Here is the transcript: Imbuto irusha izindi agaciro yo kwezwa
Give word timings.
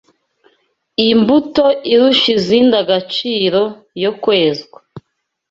Imbuto 1.09 1.65
irusha 1.91 2.27
izindi 2.37 2.73
agaciro 2.83 3.61
yo 4.03 4.11
kwezwa 4.21 4.77